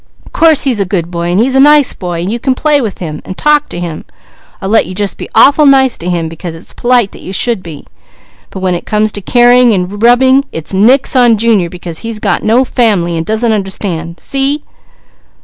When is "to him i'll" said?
3.69-4.67